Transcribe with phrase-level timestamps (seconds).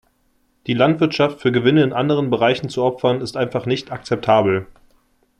[0.65, 4.65] Die Landwirtschaft für Gewinne in anderen Bereichen zu opfern, ist einfach nicht akzeptabel.